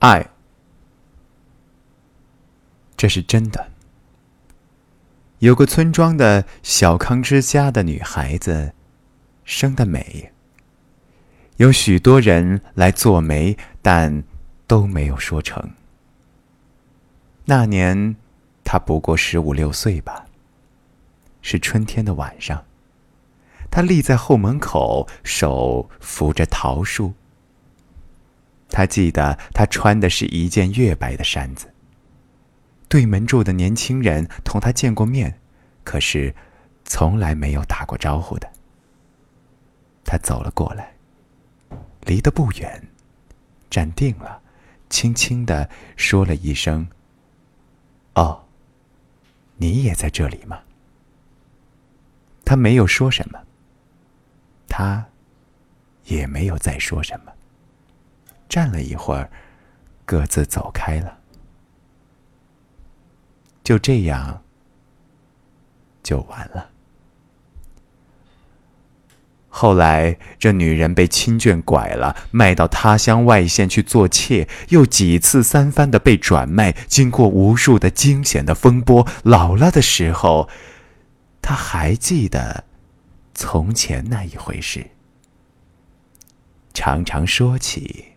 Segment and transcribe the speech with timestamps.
[0.00, 0.30] 爱，
[2.96, 3.70] 这是真的。
[5.40, 8.72] 有个村庄的小康之家的女孩子，
[9.44, 10.32] 生得美。
[11.58, 14.24] 有许多人来做媒，但
[14.66, 15.72] 都没有说成。
[17.44, 18.16] 那年，
[18.64, 20.24] 她不过十五六岁吧。
[21.42, 22.64] 是春天的晚上，
[23.70, 27.12] 她立在后门口，手扶着桃树。
[28.70, 31.72] 他记得，他穿的是一件月白的衫子。
[32.88, 35.40] 对门住的年轻人同他见过面，
[35.84, 36.34] 可是
[36.84, 38.50] 从来没有打过招呼的。
[40.04, 40.94] 他走了过来，
[42.06, 42.88] 离得不远，
[43.68, 44.40] 站定了，
[44.88, 46.88] 轻轻的说了一声
[48.14, 48.44] ：“哦，
[49.56, 50.60] 你也在这里吗？”
[52.44, 53.40] 他没有说什么，
[54.68, 55.06] 他
[56.04, 57.32] 也没有再说什么。
[58.50, 59.30] 站了一会儿，
[60.04, 61.18] 各自走开了。
[63.64, 64.42] 就这样，
[66.02, 66.68] 就完了。
[69.48, 79.06] 后来，这女人被亲眷拐了，卖到他乡外县去做妾，又几次三番的被转卖，经过无数的惊险的风波。
[79.22, 80.48] 老了的时候，
[81.42, 82.64] 她还记得
[83.34, 84.90] 从前那一回事，
[86.72, 88.09] 常常说起，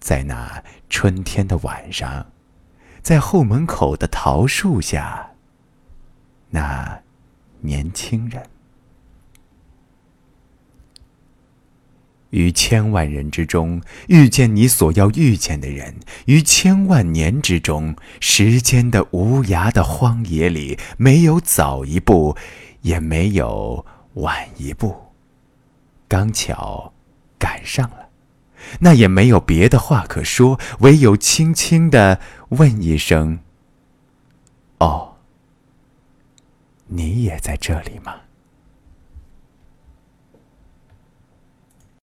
[0.00, 2.26] 在那春天的晚上。
[3.02, 5.30] 在后门口的桃树下，
[6.50, 7.00] 那
[7.60, 8.46] 年轻人，
[12.28, 22.36] 于千万人之中遇见你所要遇见的人，于千万年之中，时间的无涯的荒野里，没有早一步，
[22.82, 24.94] 也没有晚一步，
[26.06, 26.92] 刚巧
[27.38, 27.99] 赶上了。
[28.80, 33.40] 那也没有别的话可说，唯有轻轻的问一声
[34.78, 35.16] ：“哦，
[36.86, 38.14] 你也在这里吗？”